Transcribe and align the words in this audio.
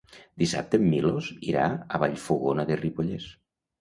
Dissabte 0.43 0.79
en 0.81 0.87
Milos 0.93 1.29
irà 1.49 1.67
a 1.69 1.99
Vallfogona 2.05 2.67
de 2.71 2.79
Ripollès. 2.81 3.29